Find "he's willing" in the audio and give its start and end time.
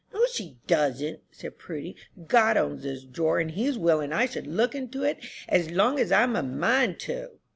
3.51-4.11